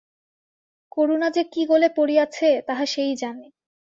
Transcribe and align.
করুণা 0.91 1.27
যে 1.29 1.43
কী 1.43 1.61
গোলে 1.65 1.89
পড়িয়াছে 1.95 2.49
তাহা 2.67 2.85
সেই 2.85 3.13
জানে। 3.15 3.47